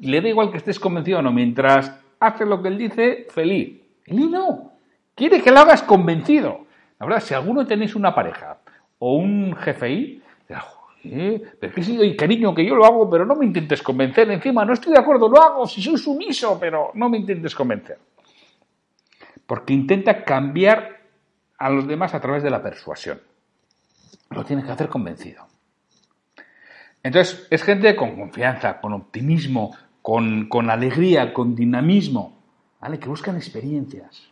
Le 0.00 0.20
da 0.20 0.28
igual 0.28 0.50
que 0.50 0.58
estés 0.58 0.78
convencido 0.78 1.18
o 1.18 1.22
no, 1.22 1.32
mientras 1.32 1.92
hace 2.20 2.46
lo 2.46 2.62
que 2.62 2.68
él 2.68 2.78
dice, 2.78 3.26
feliz. 3.30 3.80
Él 4.06 4.30
no, 4.30 4.69
quiere 5.20 5.42
que 5.42 5.50
lo 5.50 5.60
hagas 5.60 5.82
convencido. 5.82 6.64
La 6.98 7.04
verdad, 7.04 7.20
si 7.20 7.34
alguno 7.34 7.66
tenéis 7.66 7.94
una 7.94 8.14
pareja 8.14 8.56
o 8.98 9.16
un 9.16 9.54
jefe 9.54 10.22
¿Eh? 11.04 11.42
Pero 11.60 11.74
que 11.74 11.82
sí, 11.82 12.16
cariño, 12.16 12.54
que 12.54 12.64
yo 12.64 12.74
lo 12.74 12.86
hago, 12.86 13.08
pero 13.08 13.26
no 13.26 13.34
me 13.34 13.44
intentes 13.44 13.82
convencer. 13.82 14.30
Encima, 14.30 14.64
no 14.64 14.72
estoy 14.72 14.94
de 14.94 14.98
acuerdo, 14.98 15.28
lo 15.28 15.42
hago 15.42 15.66
si 15.66 15.82
soy 15.82 15.98
sumiso, 15.98 16.58
pero 16.58 16.90
no 16.94 17.10
me 17.10 17.18
intentes 17.18 17.54
convencer. 17.54 17.98
Porque 19.46 19.74
intenta 19.74 20.24
cambiar 20.24 21.00
a 21.58 21.68
los 21.68 21.86
demás 21.86 22.14
a 22.14 22.20
través 22.20 22.42
de 22.42 22.50
la 22.50 22.62
persuasión. 22.62 23.20
Lo 24.30 24.44
tienes 24.44 24.64
que 24.64 24.72
hacer 24.72 24.88
convencido. 24.88 25.46
Entonces, 27.02 27.46
es 27.50 27.62
gente 27.62 27.94
con 27.94 28.16
confianza, 28.16 28.80
con 28.80 28.94
optimismo, 28.94 29.76
con, 30.00 30.48
con 30.48 30.70
alegría, 30.70 31.32
con 31.34 31.54
dinamismo, 31.54 32.42
¿vale? 32.80 32.98
Que 32.98 33.08
buscan 33.08 33.36
experiencias. 33.36 34.30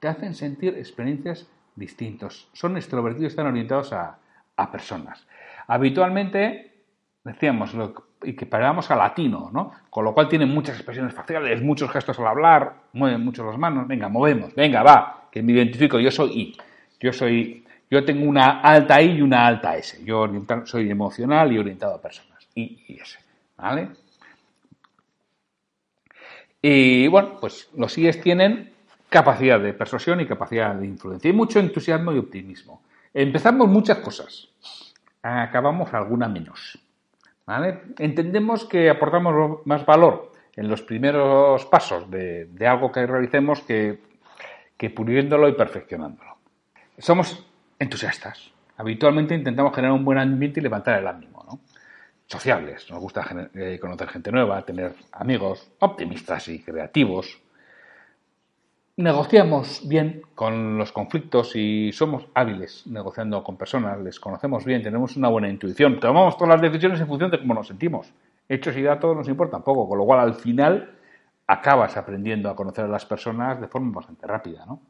Te 0.00 0.08
hacen 0.08 0.34
sentir 0.34 0.74
experiencias 0.76 1.46
distintas. 1.74 2.48
Son 2.52 2.76
extrovertidos, 2.76 3.32
están 3.32 3.46
orientados 3.46 3.92
a, 3.92 4.18
a 4.56 4.70
personas. 4.70 5.26
Habitualmente, 5.66 6.72
decíamos, 7.24 7.74
y 8.22 8.34
que 8.34 8.46
paramos 8.46 8.90
a 8.90 8.96
latino, 8.96 9.50
¿no? 9.52 9.72
Con 9.90 10.04
lo 10.04 10.14
cual 10.14 10.28
tienen 10.28 10.48
muchas 10.48 10.76
expresiones 10.76 11.14
faciales, 11.14 11.62
muchos 11.62 11.90
gestos 11.90 12.18
al 12.18 12.26
hablar, 12.26 12.74
mueven 12.92 13.24
mucho 13.24 13.44
las 13.44 13.58
manos, 13.58 13.86
venga, 13.86 14.08
movemos, 14.08 14.54
venga, 14.54 14.82
va, 14.82 15.28
que 15.30 15.42
me 15.42 15.52
identifico, 15.52 16.00
yo 16.00 16.10
soy 16.10 16.40
I, 16.40 16.56
yo 17.00 17.12
soy, 17.12 17.64
yo 17.90 18.04
tengo 18.04 18.28
una 18.28 18.60
alta 18.60 19.00
I 19.00 19.18
y 19.18 19.22
una 19.22 19.46
alta 19.46 19.76
S, 19.76 20.04
yo 20.04 20.28
soy 20.64 20.90
emocional 20.90 21.52
y 21.52 21.58
orientado 21.58 21.94
a 21.94 22.02
personas, 22.02 22.48
I 22.54 22.84
y 22.88 23.00
S, 23.00 23.18
¿vale? 23.56 23.88
Y 26.60 27.06
bueno, 27.06 27.38
pues 27.40 27.70
los 27.76 27.96
IES 27.96 28.20
tienen 28.20 28.72
capacidad 29.08 29.60
de 29.60 29.72
persuasión 29.72 30.20
y 30.20 30.26
capacidad 30.26 30.74
de 30.74 30.86
influencia 30.86 31.30
y 31.30 31.32
mucho 31.32 31.58
entusiasmo 31.58 32.12
y 32.12 32.18
optimismo. 32.18 32.82
Empezamos 33.14 33.68
muchas 33.68 33.98
cosas, 33.98 34.48
acabamos 35.22 35.92
alguna 35.94 36.28
menos. 36.28 36.78
Entendemos 37.98 38.64
que 38.64 38.90
aportamos 38.90 39.60
más 39.64 39.86
valor 39.86 40.32
en 40.54 40.68
los 40.68 40.82
primeros 40.82 41.64
pasos 41.66 42.10
de, 42.10 42.48
algo 42.66 42.92
que 42.92 43.06
realicemos 43.06 43.60
que, 43.60 44.00
que 44.76 44.90
puliéndolo 44.90 45.48
y 45.48 45.52
perfeccionándolo. 45.52 46.36
Somos 46.98 47.46
entusiastas. 47.78 48.52
Habitualmente 48.76 49.34
intentamos 49.34 49.74
generar 49.74 49.94
un 49.94 50.04
buen 50.04 50.18
ambiente 50.18 50.60
y 50.60 50.62
levantar 50.62 50.98
el 50.98 51.06
ánimo. 51.06 51.44
¿no? 51.48 51.60
Sociables, 52.26 52.90
nos 52.90 53.00
gusta 53.00 53.26
eh, 53.54 53.78
conocer 53.80 54.08
gente 54.08 54.30
nueva, 54.30 54.62
tener 54.62 54.94
amigos, 55.12 55.70
optimistas 55.78 56.48
y 56.48 56.60
creativos, 56.60 57.40
negociamos 58.98 59.82
bien 59.86 60.22
con 60.34 60.76
los 60.76 60.90
conflictos 60.90 61.54
y 61.54 61.92
somos 61.92 62.26
hábiles 62.34 62.84
negociando 62.88 63.44
con 63.44 63.56
personas, 63.56 64.00
les 64.00 64.18
conocemos 64.18 64.64
bien, 64.64 64.82
tenemos 64.82 65.16
una 65.16 65.28
buena 65.28 65.48
intuición, 65.48 66.00
tomamos 66.00 66.36
todas 66.36 66.60
las 66.60 66.60
decisiones 66.60 67.00
en 67.00 67.06
función 67.06 67.30
de 67.30 67.38
cómo 67.38 67.54
nos 67.54 67.68
sentimos. 67.68 68.12
Hechos 68.48 68.76
y 68.76 68.82
datos 68.82 69.16
nos 69.16 69.28
importan 69.28 69.62
poco, 69.62 69.88
con 69.88 69.98
lo 69.98 70.04
cual 70.04 70.18
al 70.18 70.34
final 70.34 70.96
acabas 71.46 71.96
aprendiendo 71.96 72.50
a 72.50 72.56
conocer 72.56 72.86
a 72.86 72.88
las 72.88 73.06
personas 73.06 73.60
de 73.60 73.68
forma 73.68 73.92
bastante 73.94 74.26
rápida, 74.26 74.66
¿no? 74.66 74.80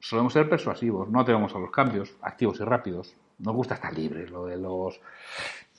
Solemos 0.00 0.32
ser 0.32 0.48
persuasivos, 0.48 1.08
no 1.08 1.24
tenemos 1.24 1.54
a 1.54 1.58
los 1.58 1.70
cambios, 1.70 2.16
activos 2.22 2.58
y 2.58 2.64
rápidos. 2.64 3.14
Nos 3.38 3.54
gusta 3.54 3.74
estar 3.74 3.96
libres, 3.96 4.30
lo 4.30 4.46
de 4.46 4.56
los 4.56 5.00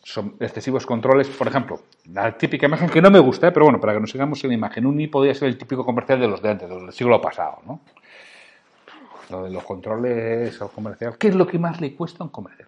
son 0.03 0.35
excesivos 0.39 0.85
controles. 0.85 1.27
Por 1.29 1.47
ejemplo, 1.47 1.81
la 2.11 2.37
típica 2.37 2.65
imagen 2.65 2.89
que 2.89 3.01
no 3.01 3.11
me 3.11 3.19
gusta, 3.19 3.47
¿eh? 3.47 3.51
pero 3.51 3.65
bueno, 3.65 3.79
para 3.79 3.93
que 3.93 3.99
nos 3.99 4.11
sigamos 4.11 4.43
en 4.43 4.49
la 4.49 4.55
imagen, 4.55 4.85
un 4.85 4.99
I 4.99 5.07
podría 5.07 5.33
ser 5.33 5.47
el 5.49 5.57
típico 5.57 5.85
comercial 5.85 6.19
de 6.19 6.27
los 6.27 6.41
de 6.41 6.49
antes, 6.49 6.69
del 6.69 6.91
siglo 6.91 7.21
pasado, 7.21 7.59
¿no? 7.65 7.81
Lo 9.29 9.43
de 9.43 9.51
los 9.51 9.63
controles 9.63 10.61
al 10.61 10.71
comercial. 10.71 11.17
¿Qué 11.17 11.29
es 11.29 11.35
lo 11.35 11.47
que 11.47 11.57
más 11.57 11.79
le 11.79 11.95
cuesta 11.95 12.23
a 12.23 12.25
un 12.25 12.31
comercial? 12.31 12.67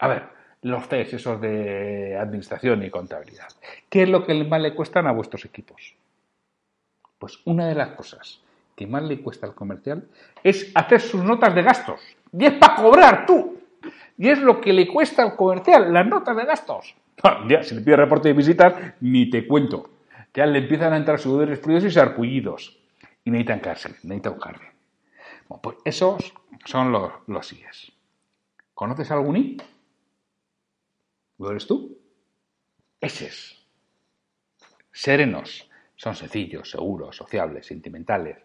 A 0.00 0.08
ver, 0.08 0.24
los 0.62 0.88
test, 0.88 1.14
esos 1.14 1.40
de 1.40 2.16
administración 2.18 2.82
y 2.82 2.90
contabilidad. 2.90 3.48
¿Qué 3.88 4.02
es 4.02 4.08
lo 4.08 4.24
que 4.26 4.34
más 4.44 4.60
le 4.60 4.74
cuestan 4.74 5.06
a 5.06 5.12
vuestros 5.12 5.44
equipos? 5.44 5.94
Pues 7.18 7.38
una 7.44 7.66
de 7.66 7.74
las 7.74 7.90
cosas 7.90 8.40
que 8.76 8.86
más 8.86 9.02
le 9.04 9.20
cuesta 9.20 9.46
al 9.46 9.54
comercial 9.54 10.08
es 10.42 10.70
hacer 10.74 11.00
sus 11.00 11.22
notas 11.22 11.54
de 11.54 11.62
gastos. 11.62 12.00
Y 12.32 12.44
es 12.44 12.54
para 12.54 12.76
cobrar 12.76 13.26
tú. 13.26 13.58
Y 14.16 14.28
es 14.28 14.38
lo 14.38 14.60
que 14.60 14.72
le 14.72 14.86
cuesta 14.88 15.22
al 15.22 15.36
comercial, 15.36 15.92
las 15.92 16.06
notas 16.06 16.36
de 16.36 16.44
gastos. 16.44 16.94
ya, 17.48 17.62
si 17.62 17.74
le 17.74 17.80
pide 17.80 17.96
reporte 17.96 18.28
de 18.28 18.34
visitas, 18.34 18.74
ni 19.00 19.30
te 19.30 19.46
cuento. 19.46 19.90
Ya 20.34 20.46
le 20.46 20.58
empiezan 20.58 20.92
a 20.92 20.96
entrar 20.96 21.18
sudores 21.18 21.60
fríos 21.60 21.84
y 21.84 21.90
sarpullidos. 21.90 22.78
Y 23.24 23.30
necesitan 23.30 23.60
cárcel, 23.60 23.92
necesitan 24.02 24.38
carne. 24.38 24.72
Bueno, 25.48 25.62
pues 25.62 25.76
esos 25.84 26.34
son 26.64 26.92
los, 26.92 27.12
los. 27.26 27.54
¿Conoces 28.74 29.10
algún 29.10 29.36
I? 29.36 29.56
¿Lo 31.38 31.50
eres 31.50 31.66
tú? 31.66 31.98
Eses. 33.00 33.58
Serenos. 34.92 35.70
Son 35.96 36.16
sencillos, 36.16 36.70
seguros, 36.70 37.16
sociables, 37.16 37.66
sentimentales, 37.66 38.38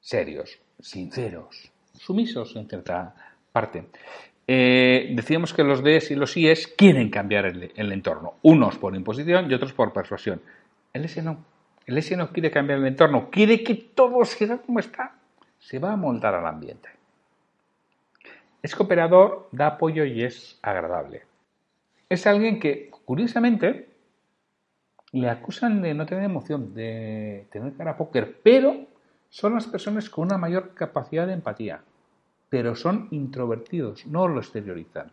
serios, 0.00 0.58
sinceros, 0.78 1.72
sumisos 1.94 2.54
en 2.56 2.68
cierta 2.68 3.14
parte. 3.50 3.88
Eh, 4.52 5.12
decíamos 5.14 5.54
que 5.54 5.62
los 5.62 5.80
Ds 5.80 6.10
y 6.10 6.16
los 6.16 6.36
Is 6.36 6.66
quieren 6.66 7.08
cambiar 7.08 7.46
el, 7.46 7.92
entorno, 7.92 8.34
unos 8.42 8.78
por 8.78 8.96
imposición 8.96 9.48
y 9.48 9.54
otros 9.54 9.72
por 9.72 9.92
persuasión. 9.92 10.42
El 10.92 11.04
S 11.04 11.22
no. 11.22 11.44
El 11.86 11.96
S 11.98 12.16
no 12.16 12.32
quiere 12.32 12.50
cambiar 12.50 12.80
el 12.80 12.86
entorno, 12.86 13.30
quiere 13.30 13.62
que 13.62 13.76
todo 13.76 14.24
siga 14.24 14.58
como 14.58 14.80
está. 14.80 15.14
Se 15.60 15.78
va 15.78 15.92
a 15.92 15.96
moldar 15.96 16.34
al 16.34 16.48
ambiente. 16.48 16.88
Es 18.60 18.74
cooperador, 18.74 19.48
da 19.52 19.68
apoyo 19.68 20.04
y 20.04 20.24
es 20.24 20.58
agradable. 20.62 21.22
Es 22.08 22.26
alguien 22.26 22.58
que, 22.58 22.90
curiosamente, 23.04 23.88
le 25.12 25.28
acusan 25.28 25.80
de 25.80 25.94
no 25.94 26.06
tener 26.06 26.24
emoción, 26.24 26.74
de 26.74 27.46
tener 27.52 27.76
cara 27.76 27.96
póker, 27.96 28.40
pero 28.42 28.88
son 29.28 29.54
las 29.54 29.68
personas 29.68 30.10
con 30.10 30.24
una 30.24 30.38
mayor 30.38 30.74
capacidad 30.74 31.28
de 31.28 31.34
empatía 31.34 31.84
pero 32.50 32.74
son 32.74 33.08
introvertidos, 33.12 34.06
no 34.06 34.28
lo 34.28 34.40
exteriorizan. 34.40 35.10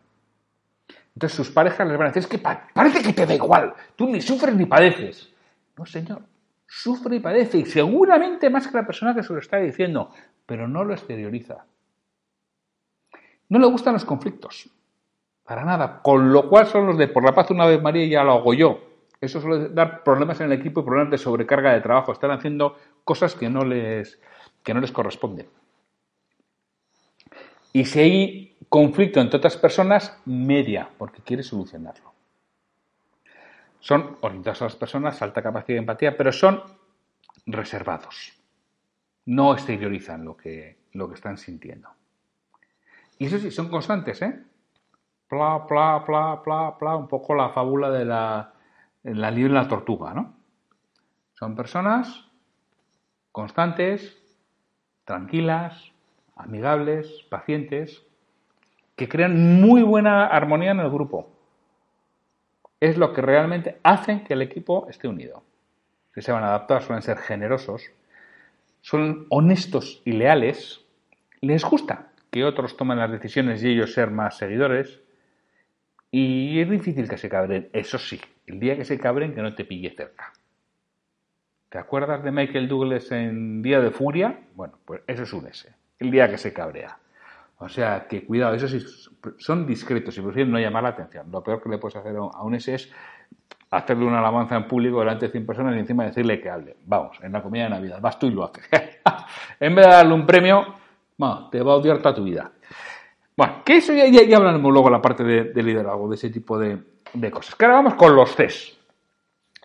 Entonces 1.13 1.37
sus 1.37 1.51
parejas 1.51 1.87
les 1.87 1.97
van 1.97 2.07
a 2.07 2.09
decir, 2.09 2.23
es 2.23 2.27
que 2.27 2.39
parece 2.39 3.01
que 3.01 3.13
te 3.13 3.25
da 3.25 3.33
igual, 3.33 3.73
tú 3.95 4.07
ni 4.07 4.21
sufres 4.21 4.55
ni 4.55 4.65
padeces. 4.65 5.31
No, 5.77 5.85
señor, 5.85 6.23
sufre 6.67 7.15
y 7.15 7.19
padece, 7.19 7.59
y 7.59 7.65
seguramente 7.65 8.49
más 8.49 8.67
que 8.67 8.77
la 8.77 8.85
persona 8.85 9.15
que 9.15 9.23
se 9.23 9.31
lo 9.31 9.39
está 9.39 9.57
diciendo, 9.57 10.11
pero 10.45 10.67
no 10.67 10.83
lo 10.83 10.93
exterioriza. 10.93 11.65
No 13.49 13.59
le 13.59 13.67
gustan 13.67 13.93
los 13.93 14.03
conflictos, 14.03 14.69
para 15.43 15.63
nada, 15.63 16.01
con 16.01 16.33
lo 16.33 16.49
cual 16.49 16.65
son 16.65 16.87
los 16.87 16.97
de 16.97 17.07
por 17.07 17.23
la 17.23 17.33
paz 17.33 17.51
una 17.51 17.65
vez 17.65 17.81
María 17.81 18.05
ya 18.05 18.23
lo 18.23 18.33
hago 18.33 18.53
yo. 18.53 18.79
Eso 19.21 19.41
suele 19.41 19.69
dar 19.69 20.03
problemas 20.03 20.39
en 20.41 20.51
el 20.51 20.59
equipo 20.59 20.81
y 20.81 20.83
problemas 20.83 21.11
de 21.11 21.17
sobrecarga 21.17 21.73
de 21.73 21.81
trabajo, 21.81 22.11
están 22.11 22.31
haciendo 22.31 22.77
cosas 23.03 23.35
que 23.35 23.49
no 23.49 23.63
les, 23.63 24.19
que 24.63 24.73
no 24.73 24.81
les 24.81 24.91
corresponden. 24.91 25.47
Y 27.77 27.85
si 27.85 27.99
hay 27.99 28.57
conflicto 28.69 29.19
entre 29.19 29.37
otras 29.37 29.55
personas, 29.55 30.19
media, 30.25 30.89
porque 30.97 31.21
quiere 31.21 31.43
solucionarlo. 31.43 32.11
Son 33.79 34.17
orientados 34.21 34.63
a 34.63 34.65
las 34.65 34.75
personas, 34.75 35.21
alta 35.21 35.43
capacidad 35.43 35.75
de 35.75 35.81
empatía, 35.81 36.17
pero 36.17 36.31
son 36.31 36.63
reservados. 37.45 38.33
No 39.27 39.53
exteriorizan 39.53 40.25
lo 40.25 40.35
que, 40.35 40.87
lo 40.93 41.07
que 41.07 41.13
están 41.13 41.37
sintiendo. 41.37 41.87
Y 43.19 43.27
eso 43.27 43.37
sí, 43.37 43.51
son 43.51 43.69
constantes, 43.69 44.23
¿eh? 44.23 44.43
Pla, 45.27 45.67
pla, 45.67 46.03
pla, 46.03 46.41
pla, 46.43 46.75
pla, 46.79 46.95
un 46.95 47.07
poco 47.07 47.35
la 47.35 47.49
fábula 47.49 47.91
de 47.91 48.05
la, 48.05 48.53
la 49.03 49.31
y 49.31 49.49
la 49.49 49.67
tortuga, 49.67 50.15
¿no? 50.15 50.33
Son 51.35 51.55
personas 51.55 52.25
constantes, 53.31 54.17
tranquilas, 55.05 55.93
amigables, 56.37 57.25
pacientes, 57.29 58.05
que 58.95 59.07
crean 59.07 59.61
muy 59.61 59.83
buena 59.83 60.25
armonía 60.25 60.71
en 60.71 60.79
el 60.79 60.89
grupo. 60.89 61.31
Es 62.79 62.97
lo 62.97 63.13
que 63.13 63.21
realmente 63.21 63.77
hacen 63.83 64.23
que 64.23 64.33
el 64.33 64.41
equipo 64.41 64.87
esté 64.89 65.07
unido. 65.07 65.43
Que 66.13 66.21
se 66.21 66.31
van 66.31 66.43
a 66.43 66.47
adaptar, 66.47 66.81
suelen 66.81 67.03
ser 67.03 67.17
generosos, 67.17 67.83
son 68.81 69.27
honestos 69.29 70.01
y 70.03 70.13
leales, 70.13 70.83
les 71.41 71.63
gusta 71.63 72.11
que 72.31 72.43
otros 72.43 72.75
tomen 72.75 72.97
las 72.97 73.11
decisiones 73.11 73.63
y 73.63 73.69
ellos 73.69 73.93
ser 73.93 74.09
más 74.09 74.37
seguidores. 74.37 74.99
Y 76.09 76.59
es 76.59 76.69
difícil 76.69 77.07
que 77.07 77.17
se 77.17 77.29
cabren, 77.29 77.69
eso 77.73 77.99
sí, 77.99 78.19
el 78.47 78.59
día 78.59 78.75
que 78.75 78.85
se 78.85 78.99
cabren 78.99 79.35
que 79.35 79.41
no 79.41 79.53
te 79.53 79.65
pille 79.65 79.93
cerca. 79.95 80.33
¿Te 81.69 81.77
acuerdas 81.77 82.23
de 82.23 82.31
Michael 82.31 82.67
Douglas 82.67 83.11
en 83.11 83.61
Día 83.61 83.79
de 83.79 83.91
Furia? 83.91 84.39
Bueno, 84.55 84.79
pues 84.85 85.01
eso 85.05 85.23
es 85.23 85.33
un 85.33 85.47
S 85.47 85.69
el 85.99 86.11
día 86.11 86.29
que 86.29 86.37
se 86.37 86.53
cabrea. 86.53 86.97
O 87.59 87.69
sea, 87.69 88.07
que 88.07 88.25
cuidado, 88.25 88.53
eso 88.55 88.67
sí, 88.67 88.85
son 89.39 89.65
discretos 89.65 90.17
y 90.17 90.21
prefieren 90.21 90.51
no 90.51 90.59
llamar 90.59 90.83
la 90.83 90.89
atención. 90.89 91.31
Lo 91.31 91.43
peor 91.43 91.61
que 91.61 91.69
le 91.69 91.77
puedes 91.79 91.95
hacer 91.95 92.15
a 92.15 92.43
un 92.43 92.55
ese 92.55 92.75
es 92.75 92.91
hacerle 93.71 94.05
una 94.05 94.19
alabanza 94.19 94.55
en 94.55 94.67
público 94.67 94.99
delante 94.99 95.25
de 95.25 95.31
100 95.31 95.45
personas 95.45 95.75
y 95.75 95.79
encima 95.79 96.05
decirle 96.05 96.39
que 96.39 96.49
hable. 96.49 96.77
Vamos, 96.85 97.17
en 97.21 97.31
la 97.31 97.41
comida 97.41 97.63
de 97.63 97.69
Navidad, 97.71 97.99
vas 97.99 98.19
tú 98.19 98.27
y 98.27 98.31
lo 98.31 98.45
haces. 98.45 98.65
en 99.59 99.75
vez 99.75 99.85
de 99.85 99.91
darle 99.91 100.13
un 100.13 100.25
premio, 100.25 100.75
te 101.51 101.61
va 101.61 101.73
a 101.73 101.75
odiar 101.75 101.97
toda 101.97 102.15
tu 102.15 102.23
vida. 102.23 102.51
Bueno, 103.35 103.61
que 103.63 103.77
eso 103.77 103.93
ya, 103.93 104.37
hablaremos 104.37 104.71
luego 104.71 104.89
la 104.89 105.01
parte 105.01 105.23
de, 105.23 105.63
liderazgo, 105.63 106.09
de 106.09 106.15
ese 106.15 106.29
tipo 106.29 106.57
de, 106.57 106.79
cosas. 107.31 107.55
Que 107.55 107.65
ahora 107.65 107.77
vamos 107.77 107.95
con 107.95 108.15
los 108.15 108.35
CES. 108.35 108.77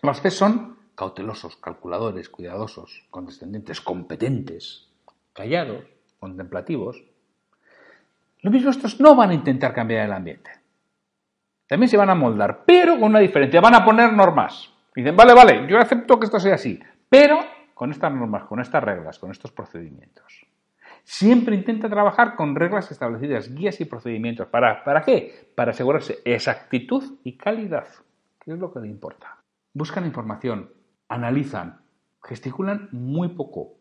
Los 0.01 0.21
CES 0.21 0.33
son 0.33 0.77
cautelosos, 0.95 1.55
calculadores, 1.57 2.29
cuidadosos, 2.29 3.05
condescendientes, 3.09 3.81
competentes, 3.81 4.89
callados, 5.33 5.85
contemplativos, 6.23 7.03
lo 8.39 8.49
mismo 8.49 8.69
estos 8.69 8.97
no 9.01 9.13
van 9.13 9.31
a 9.31 9.33
intentar 9.33 9.73
cambiar 9.73 10.05
el 10.05 10.13
ambiente. 10.13 10.51
También 11.67 11.89
se 11.89 11.97
van 11.97 12.09
a 12.09 12.15
moldar, 12.15 12.63
pero 12.65 12.93
con 12.93 13.09
una 13.09 13.19
diferencia. 13.19 13.59
Van 13.59 13.75
a 13.75 13.83
poner 13.83 14.13
normas. 14.13 14.73
dicen, 14.95 15.17
vale, 15.17 15.33
vale, 15.33 15.67
yo 15.67 15.77
acepto 15.77 16.17
que 16.17 16.25
esto 16.25 16.39
sea 16.39 16.55
así, 16.55 16.79
pero 17.09 17.39
con 17.73 17.91
estas 17.91 18.13
normas, 18.13 18.45
con 18.45 18.61
estas 18.61 18.81
reglas, 18.81 19.19
con 19.19 19.31
estos 19.31 19.51
procedimientos. 19.51 20.45
Siempre 21.03 21.55
intenta 21.55 21.89
trabajar 21.89 22.35
con 22.35 22.55
reglas 22.55 22.89
establecidas, 22.89 23.53
guías 23.53 23.81
y 23.81 23.85
procedimientos. 23.85 24.47
¿Para, 24.47 24.81
¿Para 24.85 25.01
qué? 25.01 25.51
Para 25.55 25.71
asegurarse 25.71 26.19
exactitud 26.23 27.19
y 27.25 27.35
calidad, 27.35 27.87
que 28.39 28.53
es 28.53 28.59
lo 28.59 28.71
que 28.71 28.79
le 28.79 28.87
importa. 28.87 29.39
Buscan 29.73 30.05
información, 30.05 30.71
analizan, 31.09 31.81
gesticulan 32.23 32.87
muy 32.93 33.29
poco. 33.29 33.73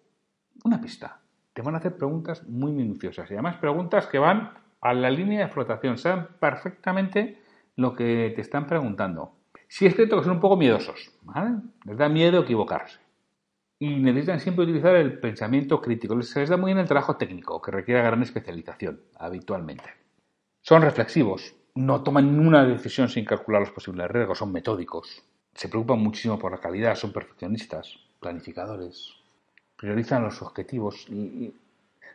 Una 0.65 0.81
pista 0.81 1.22
te 1.53 1.63
van 1.63 1.75
a 1.75 1.79
hacer 1.79 1.97
preguntas 1.97 2.47
muy 2.49 2.73
minuciosas 2.73 3.31
y 3.31 3.35
además 3.35 3.57
preguntas 3.57 4.07
que 4.07 4.19
van 4.19 4.53
a 4.81 4.95
la 4.95 5.11
línea 5.11 5.47
de 5.47 5.53
flotación, 5.53 5.99
saben 5.99 6.27
perfectamente 6.41 7.39
lo 7.77 7.95
que 7.95 8.33
te 8.35 8.41
están 8.41 8.67
preguntando. 8.67 9.33
Si 9.69 9.87
es 9.87 9.95
cierto 9.95 10.19
que 10.19 10.25
son 10.25 10.35
un 10.35 10.41
poco 10.41 10.57
miedosos, 10.57 11.13
¿vale? 11.23 11.57
les 11.85 11.97
da 11.97 12.09
miedo 12.09 12.41
equivocarse 12.41 12.99
y 13.79 13.97
necesitan 13.97 14.39
siempre 14.39 14.65
utilizar 14.65 14.95
el 14.95 15.19
pensamiento 15.19 15.81
crítico. 15.81 16.21
Se 16.23 16.41
les 16.41 16.49
da 16.49 16.57
muy 16.57 16.69
bien 16.69 16.79
el 16.79 16.87
trabajo 16.87 17.17
técnico, 17.17 17.61
que 17.61 17.71
requiere 17.71 18.03
gran 18.03 18.23
especialización 18.23 19.01
habitualmente. 19.19 19.91
Son 20.61 20.83
reflexivos, 20.83 21.57
no 21.75 22.03
toman 22.03 22.37
ninguna 22.37 22.65
decisión 22.65 23.09
sin 23.09 23.25
calcular 23.25 23.61
los 23.61 23.71
posibles 23.71 24.09
riesgos, 24.09 24.39
son 24.39 24.53
metódicos, 24.53 25.25
se 25.55 25.69
preocupan 25.69 26.01
muchísimo 26.01 26.39
por 26.39 26.53
la 26.53 26.59
calidad, 26.59 26.95
son 26.95 27.13
perfeccionistas, 27.13 27.99
planificadores, 28.21 29.22
priorizan 29.83 30.23
los 30.23 30.41
objetivos 30.43 31.09
y, 31.09 31.53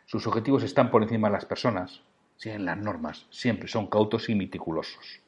sus 0.06 0.26
objetivos 0.26 0.62
están 0.62 0.90
por 0.90 1.02
encima 1.02 1.28
de 1.28 1.34
las 1.34 1.44
personas. 1.44 2.00
Siguen 2.38 2.64
las 2.64 2.78
normas, 2.78 3.26
siempre 3.28 3.68
son 3.68 3.88
cautos 3.88 4.30
y 4.30 4.34
meticulosos. 4.34 5.20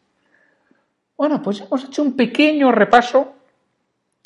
Bueno, 1.18 1.42
pues 1.42 1.60
hemos 1.60 1.84
hecho 1.84 2.02
un 2.02 2.16
pequeño 2.16 2.72
repaso 2.72 3.34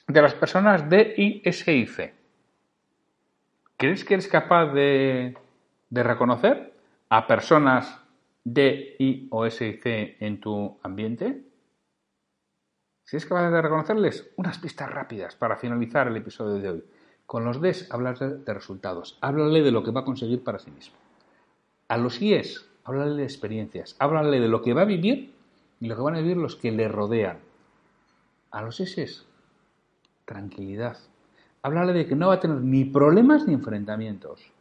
de 0.07 0.23
las 0.23 0.33
personas 0.35 0.89
D, 0.89 1.15
I, 1.17 1.43
S 1.45 1.75
y 1.75 1.87
C. 1.89 2.15
¿Crees 3.77 4.05
que 4.05 4.15
eres 4.15 4.29
capaz 4.29 4.67
de, 4.67 5.37
de 5.91 6.03
reconocer 6.05 6.73
a 7.09 7.27
personas 7.27 7.99
D, 8.45 8.95
I 9.01 9.27
o 9.33 9.45
S 9.45 9.67
y 9.67 9.73
C 9.79 10.19
en 10.21 10.41
tu 10.41 10.79
ambiente? 10.85 11.43
Si 13.03 13.17
es 13.17 13.27
capaz 13.27 13.51
de 13.51 13.61
reconocerles, 13.61 14.31
unas 14.37 14.59
pistas 14.59 14.89
rápidas 14.89 15.35
para 15.35 15.57
finalizar 15.57 16.07
el 16.07 16.17
episodio 16.17 16.63
de 16.63 16.69
hoy. 16.69 16.85
Con 17.27 17.45
los 17.45 17.61
Ds, 17.61 17.89
háblale 17.91 18.37
de 18.39 18.55
resultados, 18.55 19.19
háblale 19.21 19.63
de 19.63 19.71
lo 19.71 19.83
que 19.83 19.91
va 19.91 20.01
a 20.01 20.05
conseguir 20.05 20.45
para 20.45 20.59
sí 20.59 20.71
mismo. 20.71 20.97
A 21.89 21.97
los 21.97 22.21
IES, 22.21 22.69
háblale 22.85 23.15
de 23.15 23.25
experiencias, 23.25 23.97
háblale 23.99 24.41
de 24.41 24.49
lo 24.49 24.63
que 24.63 24.75
va 24.75 24.83
a 24.83 24.87
vivir 24.87 25.35
y 25.81 25.87
lo 25.87 25.97
que 25.97 26.03
van 26.03 26.15
a 26.17 26.21
vivir 26.21 26.37
los 26.37 26.57
que 26.57 26.71
le 26.71 26.89
rodean. 26.89 27.39
A 28.51 28.63
los 28.63 28.79
S, 28.81 29.23
tranquilidad. 30.25 30.99
Háblale 31.63 31.93
de 31.93 32.07
que 32.07 32.15
no 32.15 32.29
va 32.29 32.35
a 32.35 32.41
tener 32.41 32.61
ni 32.61 32.85
problemas 32.85 33.47
ni 33.47 33.55
enfrentamientos. 33.55 34.53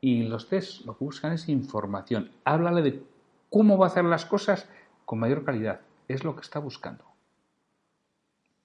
Y 0.00 0.24
los 0.24 0.46
Cs 0.46 0.84
lo 0.84 0.98
que 0.98 1.04
buscan 1.04 1.32
es 1.32 1.48
información. 1.48 2.30
Háblale 2.44 2.82
de 2.82 3.02
cómo 3.48 3.78
va 3.78 3.86
a 3.86 3.88
hacer 3.88 4.04
las 4.04 4.26
cosas 4.26 4.68
con 5.06 5.18
mayor 5.18 5.44
calidad. 5.44 5.80
Es 6.08 6.24
lo 6.24 6.36
que 6.36 6.42
está 6.42 6.58
buscando. 6.58 7.04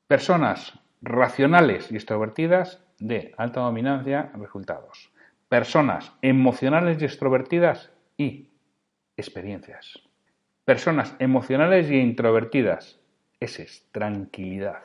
Personas 0.07 0.79
racionales 1.01 1.91
y 1.91 1.95
extrovertidas 1.95 2.79
de 2.99 3.33
alta 3.37 3.61
dominancia, 3.61 4.31
resultados. 4.35 5.11
Personas 5.47 6.11
emocionales 6.21 7.01
y 7.01 7.05
extrovertidas 7.05 7.91
y 8.17 8.49
experiencias. 9.17 9.99
Personas 10.65 11.15
emocionales 11.19 11.89
y 11.89 11.95
introvertidas, 11.95 12.99
S 13.39 13.63
es 13.63 13.87
tranquilidad. 13.91 14.83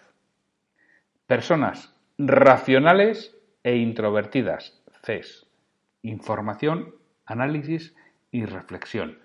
Personas 1.27 1.95
racionales 2.19 3.37
e 3.63 3.77
introvertidas, 3.77 4.81
CES. 5.03 5.47
Información, 6.03 6.95
análisis 7.27 7.95
y 8.31 8.45
reflexión. 8.45 9.19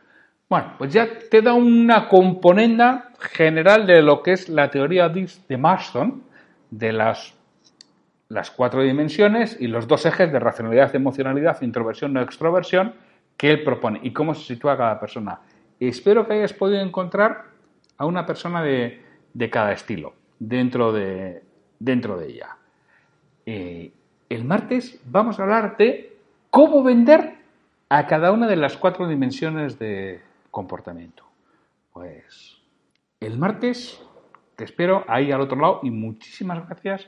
Bueno, 0.50 0.74
pues 0.78 0.92
ya 0.92 1.08
te 1.30 1.42
da 1.42 1.54
una 1.54 2.08
componenda 2.08 3.12
general 3.20 3.86
de 3.86 4.02
lo 4.02 4.24
que 4.24 4.32
es 4.32 4.50
la 4.50 4.72
teoría 4.72 5.08
de 5.10 5.58
Marston, 5.58 6.24
de 6.72 6.92
las, 6.92 7.36
las 8.30 8.52
cuatro 8.52 8.84
dimensiones 8.84 9.58
y 9.60 9.68
los 9.68 9.88
dos 9.88 10.06
ejes 10.06 10.32
de 10.32 10.40
racionalidad, 10.40 10.96
emocionalidad, 10.96 11.62
introversión 11.62 12.16
o 12.16 12.22
extroversión 12.22 12.94
que 13.36 13.50
él 13.52 13.64
propone 13.64 14.00
y 14.04 14.14
cómo 14.14 14.36
se 14.36 14.46
sitúa 14.46 14.78
cada 14.78 15.00
persona. 15.00 15.42
Espero 15.80 16.28
que 16.28 16.34
hayas 16.34 16.54
podido 16.54 16.82
encontrar 16.82 17.46
a 17.98 18.06
una 18.06 18.26
persona 18.26 18.62
de, 18.62 19.02
cada 19.52 19.74
estilo 19.74 20.14
dentro 20.38 20.94
de, 20.94 21.44
dentro 21.80 22.18
de 22.18 22.28
ella. 22.28 22.58
Eh, 23.46 23.92
el 24.30 24.46
martes 24.46 25.02
vamos 25.06 25.40
a 25.40 25.44
hablar 25.44 25.76
de 25.78 26.18
cómo 26.52 26.84
vender 26.84 27.38
a 27.90 28.06
cada 28.06 28.32
una 28.32 28.48
de 28.48 28.58
las 28.58 28.78
cuatro 28.78 29.08
dimensiones 29.08 29.80
de 29.80 30.22
comportamiento. 30.52 31.24
Pues 31.92 32.62
el 33.20 33.38
martes 33.38 34.00
te 34.56 34.66
espero 34.66 35.04
ahí 35.08 35.32
al 35.32 35.42
otro 35.42 35.60
lado 35.60 35.80
y 35.82 35.90
muchísimas 35.90 36.68
gracias 36.68 37.08